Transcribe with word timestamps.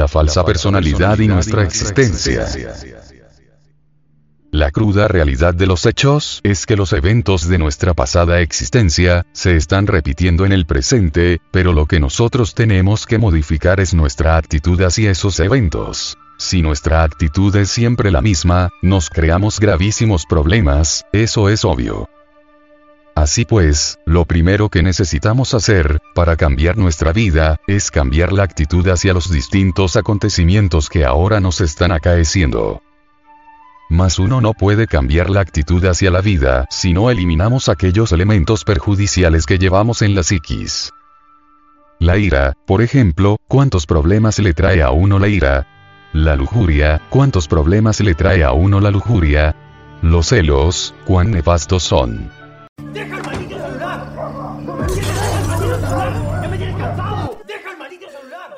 la 0.00 0.08
falsa 0.08 0.44
personalidad 0.44 1.18
y 1.18 1.28
nuestra 1.28 1.62
existencia. 1.62 2.46
La 4.50 4.70
cruda 4.70 5.06
realidad 5.08 5.54
de 5.54 5.66
los 5.66 5.84
hechos 5.84 6.40
es 6.42 6.64
que 6.66 6.74
los 6.74 6.92
eventos 6.94 7.46
de 7.46 7.58
nuestra 7.58 7.92
pasada 7.92 8.40
existencia 8.40 9.26
se 9.32 9.56
están 9.56 9.86
repitiendo 9.86 10.46
en 10.46 10.52
el 10.52 10.64
presente, 10.64 11.40
pero 11.52 11.72
lo 11.72 11.84
que 11.86 12.00
nosotros 12.00 12.54
tenemos 12.54 13.06
que 13.06 13.18
modificar 13.18 13.78
es 13.78 13.92
nuestra 13.92 14.36
actitud 14.36 14.80
hacia 14.80 15.10
esos 15.10 15.38
eventos. 15.38 16.16
Si 16.38 16.62
nuestra 16.62 17.04
actitud 17.04 17.54
es 17.56 17.68
siempre 17.70 18.10
la 18.10 18.22
misma, 18.22 18.70
nos 18.80 19.10
creamos 19.10 19.60
gravísimos 19.60 20.24
problemas, 20.24 21.04
eso 21.12 21.50
es 21.50 21.64
obvio. 21.64 22.08
Así 23.14 23.44
pues, 23.44 23.98
lo 24.06 24.24
primero 24.24 24.68
que 24.68 24.82
necesitamos 24.82 25.54
hacer, 25.54 25.98
para 26.14 26.36
cambiar 26.36 26.76
nuestra 26.76 27.12
vida, 27.12 27.58
es 27.66 27.90
cambiar 27.90 28.32
la 28.32 28.44
actitud 28.44 28.86
hacia 28.88 29.12
los 29.12 29.30
distintos 29.30 29.96
acontecimientos 29.96 30.88
que 30.88 31.04
ahora 31.04 31.40
nos 31.40 31.60
están 31.60 31.92
acaeciendo. 31.92 32.82
Mas 33.88 34.20
uno 34.20 34.40
no 34.40 34.54
puede 34.54 34.86
cambiar 34.86 35.28
la 35.30 35.40
actitud 35.40 35.84
hacia 35.84 36.12
la 36.12 36.20
vida 36.20 36.66
si 36.70 36.92
no 36.92 37.10
eliminamos 37.10 37.68
aquellos 37.68 38.12
elementos 38.12 38.64
perjudiciales 38.64 39.46
que 39.46 39.58
llevamos 39.58 40.02
en 40.02 40.14
la 40.14 40.22
psiquis. 40.22 40.92
La 41.98 42.16
ira, 42.16 42.54
por 42.66 42.82
ejemplo, 42.82 43.36
¿cuántos 43.48 43.86
problemas 43.86 44.38
le 44.38 44.54
trae 44.54 44.82
a 44.82 44.92
uno 44.92 45.18
la 45.18 45.28
ira? 45.28 45.66
La 46.12 46.36
lujuria, 46.36 47.02
¿cuántos 47.10 47.48
problemas 47.48 48.00
le 48.00 48.14
trae 48.14 48.44
a 48.44 48.52
uno 48.52 48.80
la 48.80 48.90
lujuria? 48.90 49.54
Los 50.00 50.28
celos, 50.28 50.94
¿cuán 51.04 51.32
nefastos 51.32 51.82
son? 51.82 52.39
¡Deja 52.92 53.16
el 53.16 53.22
maldito 53.22 53.56
celular! 53.56 54.06
¡Ya 56.42 56.48
me 56.48 56.58
tienes 56.58 56.76
cansado! 56.76 57.40
¡Deja 57.46 57.70
el 57.70 57.78
maldito 57.78 58.06
celular! 58.10 58.50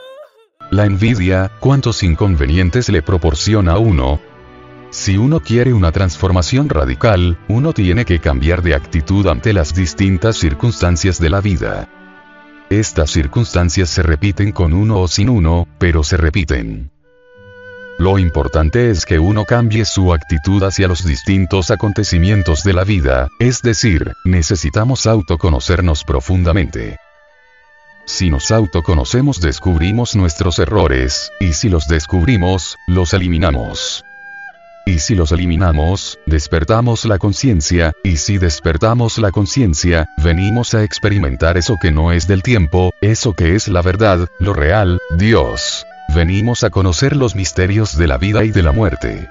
La 0.70 0.86
envidia, 0.86 1.50
¿cuántos 1.60 2.02
inconvenientes 2.02 2.88
le 2.88 3.02
proporciona 3.02 3.72
a 3.72 3.78
uno? 3.78 4.20
Si 4.90 5.16
uno 5.16 5.40
quiere 5.40 5.72
una 5.72 5.92
transformación 5.92 6.68
radical, 6.68 7.38
uno 7.48 7.72
tiene 7.72 8.04
que 8.04 8.20
cambiar 8.20 8.62
de 8.62 8.74
actitud 8.74 9.26
ante 9.26 9.52
las 9.52 9.74
distintas 9.74 10.36
circunstancias 10.36 11.18
de 11.18 11.30
la 11.30 11.40
vida. 11.40 11.88
Estas 12.70 13.10
circunstancias 13.10 13.90
se 13.90 14.02
repiten 14.02 14.52
con 14.52 14.72
uno 14.72 15.00
o 15.00 15.08
sin 15.08 15.28
uno, 15.28 15.66
pero 15.78 16.02
se 16.04 16.16
repiten. 16.16 16.90
Lo 17.98 18.18
importante 18.18 18.90
es 18.90 19.04
que 19.04 19.18
uno 19.18 19.44
cambie 19.44 19.84
su 19.84 20.12
actitud 20.12 20.62
hacia 20.62 20.88
los 20.88 21.04
distintos 21.04 21.70
acontecimientos 21.70 22.64
de 22.64 22.72
la 22.72 22.84
vida, 22.84 23.28
es 23.38 23.62
decir, 23.62 24.14
necesitamos 24.24 25.06
autoconocernos 25.06 26.04
profundamente. 26.04 26.96
Si 28.04 28.30
nos 28.30 28.50
autoconocemos 28.50 29.40
descubrimos 29.40 30.16
nuestros 30.16 30.58
errores, 30.58 31.30
y 31.38 31.52
si 31.52 31.68
los 31.68 31.86
descubrimos, 31.86 32.76
los 32.88 33.14
eliminamos. 33.14 34.04
Y 34.84 34.98
si 34.98 35.14
los 35.14 35.30
eliminamos, 35.30 36.18
despertamos 36.26 37.04
la 37.04 37.18
conciencia, 37.18 37.92
y 38.02 38.16
si 38.16 38.38
despertamos 38.38 39.18
la 39.18 39.30
conciencia, 39.30 40.08
venimos 40.16 40.74
a 40.74 40.82
experimentar 40.82 41.56
eso 41.56 41.76
que 41.80 41.92
no 41.92 42.10
es 42.10 42.26
del 42.26 42.42
tiempo, 42.42 42.92
eso 43.00 43.34
que 43.34 43.54
es 43.54 43.68
la 43.68 43.82
verdad, 43.82 44.28
lo 44.40 44.52
real, 44.52 44.98
Dios. 45.16 45.86
Venimos 46.08 46.64
a 46.64 46.70
conocer 46.70 47.16
los 47.16 47.34
misterios 47.34 47.96
de 47.96 48.06
la 48.06 48.18
vida 48.18 48.44
y 48.44 48.50
de 48.50 48.62
la 48.62 48.72
muerte. 48.72 49.28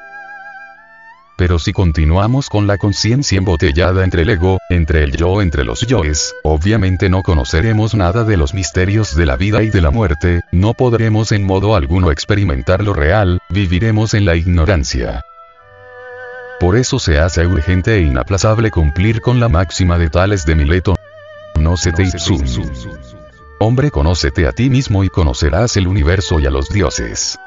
Pero 1.38 1.58
si 1.58 1.73
continuamos 1.73 2.50
con 2.50 2.67
la 2.67 2.78
conciencia 2.78 3.38
embotellada 3.38 4.03
entre 4.03 4.23
el 4.23 4.30
ego, 4.30 4.59
entre 4.69 5.03
el 5.03 5.16
yo, 5.16 5.41
entre 5.41 5.63
los 5.63 5.81
yoes, 5.88 6.36
obviamente 6.44 7.09
no 7.09 7.23
conoceremos 7.23 7.95
nada 7.95 8.23
de 8.23 8.38
los 8.38 8.53
misterios 8.53 9.16
de 9.16 9.25
la 9.25 9.38
vida 9.38 9.63
y 9.63 9.69
de 9.69 9.81
la 9.81 9.89
muerte, 9.89 10.41
no 10.52 10.73
podremos 10.73 11.31
en 11.31 11.44
modo 11.44 11.75
alguno 11.75 12.11
experimentar 12.11 12.83
lo 12.83 12.94
real, 12.94 13.39
viviremos 13.50 14.13
en 14.13 14.25
la 14.25 14.35
ignorancia. 14.35 15.23
Por 16.59 16.78
eso 16.78 17.00
se 17.00 17.17
hace 17.17 17.47
urgente 17.47 17.95
e 17.95 18.02
inaplazable 18.02 18.69
cumplir 18.69 19.19
con 19.19 19.39
la 19.39 19.50
máxima 19.50 19.97
de 19.97 20.12
Tales 20.12 20.46
de 20.46 20.53
Mileto. 20.53 20.96
No 21.59 21.75
se 21.75 21.91
te 21.91 22.03
ipsum. 22.03 22.40
Hombre, 23.63 23.91
conócete 23.91 24.47
a 24.47 24.53
ti 24.53 24.72
mismo 24.72 25.03
y 25.03 25.09
conocerás 25.09 25.77
el 25.77 25.88
universo 25.88 26.39
y 26.39 26.47
a 26.47 26.49
los 26.49 26.69
dioses. 26.69 27.38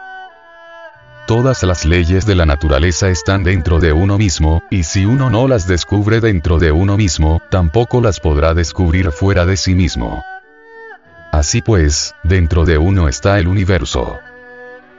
Todas 1.26 1.64
las 1.64 1.84
leyes 1.84 2.24
de 2.24 2.36
la 2.36 2.46
naturaleza 2.46 3.08
están 3.08 3.42
dentro 3.42 3.80
de 3.80 3.92
uno 3.92 4.16
mismo, 4.16 4.62
y 4.70 4.84
si 4.84 5.06
uno 5.06 5.28
no 5.28 5.48
las 5.48 5.66
descubre 5.66 6.20
dentro 6.20 6.60
de 6.60 6.70
uno 6.70 6.96
mismo, 6.96 7.42
tampoco 7.50 8.00
las 8.00 8.20
podrá 8.20 8.54
descubrir 8.54 9.10
fuera 9.10 9.44
de 9.44 9.56
sí 9.56 9.74
mismo. 9.74 10.22
Así 11.32 11.62
pues, 11.62 12.14
dentro 12.22 12.64
de 12.64 12.78
uno 12.78 13.08
está 13.08 13.40
el 13.40 13.48
universo. 13.48 14.20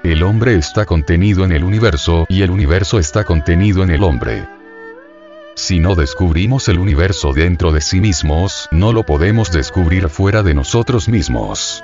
El 0.04 0.22
hombre 0.22 0.56
está 0.56 0.86
contenido 0.86 1.46
en 1.46 1.54
el 1.54 1.64
universo 1.64 2.26
y 2.28 2.42
el 2.42 2.52
universo 2.52 3.00
está 3.00 3.24
contenido 3.24 3.84
en 3.84 3.92
el 3.92 4.04
hombre. 4.04 4.46
Si 5.56 5.80
no 5.80 5.96
descubrimos 5.96 6.68
el 6.68 6.80
universo 6.80 7.32
dentro 7.32 7.72
de 7.72 7.80
sí 7.80 8.02
mismos, 8.02 8.68
no 8.72 8.92
lo 8.92 9.06
podemos 9.06 9.54
descubrir 9.54 10.10
fuera 10.10 10.44
de 10.44 10.54
nosotros 10.54 11.08
mismos. 11.08 11.82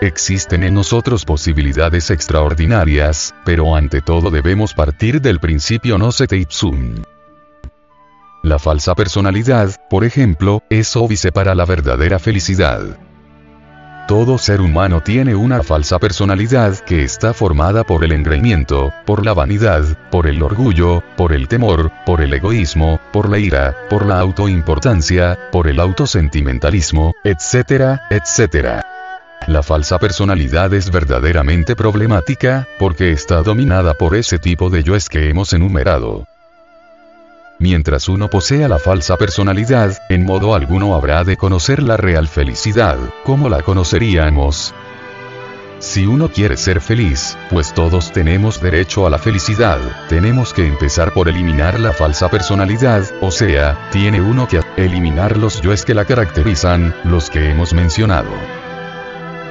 Existen 0.00 0.64
en 0.64 0.74
nosotros 0.74 1.24
posibilidades 1.24 2.10
extraordinarias, 2.10 3.36
pero 3.44 3.76
ante 3.76 4.02
todo 4.02 4.30
debemos 4.30 4.74
partir 4.74 5.20
del 5.20 5.38
principio 5.38 5.96
no 5.96 6.10
se 6.10 6.26
te 6.26 6.38
ipsum. 6.38 7.02
La 8.42 8.58
falsa 8.58 8.96
personalidad, 8.96 9.70
por 9.88 10.04
ejemplo, 10.04 10.62
es 10.68 10.96
óbice 10.96 11.30
para 11.30 11.54
la 11.54 11.64
verdadera 11.64 12.18
felicidad. 12.18 12.98
Todo 14.06 14.38
ser 14.38 14.60
humano 14.60 15.00
tiene 15.00 15.34
una 15.34 15.64
falsa 15.64 15.98
personalidad 15.98 16.78
que 16.78 17.02
está 17.02 17.34
formada 17.34 17.82
por 17.82 18.04
el 18.04 18.12
engreimiento, 18.12 18.92
por 19.04 19.26
la 19.26 19.34
vanidad, 19.34 19.82
por 20.12 20.28
el 20.28 20.44
orgullo, 20.44 21.02
por 21.16 21.32
el 21.32 21.48
temor, 21.48 21.90
por 22.04 22.20
el 22.20 22.32
egoísmo, 22.32 23.00
por 23.12 23.28
la 23.28 23.40
ira, 23.40 23.74
por 23.90 24.06
la 24.06 24.20
autoimportancia, 24.20 25.36
por 25.50 25.66
el 25.66 25.80
autosentimentalismo, 25.80 27.14
etcétera, 27.24 28.06
etcétera. 28.08 28.86
La 29.48 29.64
falsa 29.64 29.98
personalidad 29.98 30.72
es 30.72 30.92
verdaderamente 30.92 31.74
problemática, 31.74 32.68
porque 32.78 33.10
está 33.10 33.42
dominada 33.42 33.94
por 33.94 34.14
ese 34.14 34.38
tipo 34.38 34.70
de 34.70 34.84
yoes 34.84 35.08
que 35.08 35.28
hemos 35.28 35.52
enumerado. 35.52 36.28
Mientras 37.58 38.08
uno 38.10 38.28
posea 38.28 38.68
la 38.68 38.78
falsa 38.78 39.16
personalidad, 39.16 39.96
en 40.10 40.24
modo 40.24 40.54
alguno 40.54 40.94
habrá 40.94 41.24
de 41.24 41.38
conocer 41.38 41.82
la 41.82 41.96
real 41.96 42.28
felicidad, 42.28 42.98
¿cómo 43.24 43.48
la 43.48 43.62
conoceríamos? 43.62 44.74
Si 45.78 46.06
uno 46.06 46.30
quiere 46.30 46.58
ser 46.58 46.82
feliz, 46.82 47.36
pues 47.48 47.72
todos 47.72 48.12
tenemos 48.12 48.60
derecho 48.60 49.06
a 49.06 49.10
la 49.10 49.18
felicidad, 49.18 49.78
tenemos 50.08 50.52
que 50.52 50.66
empezar 50.66 51.12
por 51.12 51.28
eliminar 51.28 51.80
la 51.80 51.92
falsa 51.92 52.28
personalidad, 52.28 53.04
o 53.22 53.30
sea, 53.30 53.88
tiene 53.90 54.20
uno 54.20 54.48
que 54.48 54.60
eliminar 54.76 55.38
los 55.38 55.62
yoes 55.62 55.86
que 55.86 55.94
la 55.94 56.04
caracterizan, 56.04 56.94
los 57.04 57.30
que 57.30 57.50
hemos 57.50 57.72
mencionado. 57.72 58.30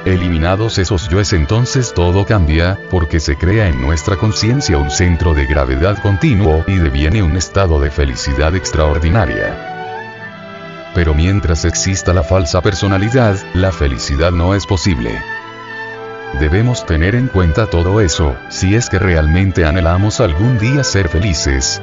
Eliminados 0.06 0.78
esos 0.78 1.08
yoes 1.08 1.32
entonces 1.32 1.92
todo 1.92 2.24
cambia, 2.24 2.78
porque 2.90 3.18
se 3.18 3.36
crea 3.36 3.66
en 3.66 3.82
nuestra 3.82 4.16
conciencia 4.16 4.78
un 4.78 4.88
centro 4.88 5.34
de 5.34 5.46
gravedad 5.46 6.00
continuo 6.00 6.62
y 6.68 6.76
deviene 6.76 7.24
un 7.24 7.36
estado 7.36 7.80
de 7.80 7.90
felicidad 7.90 8.54
extraordinaria. 8.54 10.92
Pero 10.94 11.12
mientras 11.12 11.64
exista 11.64 12.14
la 12.14 12.22
falsa 12.22 12.62
personalidad, 12.62 13.36
la 13.52 13.72
felicidad 13.72 14.30
no 14.30 14.54
es 14.54 14.64
posible. 14.64 15.10
Debemos 16.38 16.86
tener 16.86 17.16
en 17.16 17.26
cuenta 17.26 17.66
todo 17.66 18.00
eso, 18.00 18.36
si 18.48 18.76
es 18.76 18.88
que 18.88 19.00
realmente 19.00 19.64
anhelamos 19.64 20.20
algún 20.20 20.56
día 20.58 20.84
ser 20.84 21.08
felices, 21.08 21.82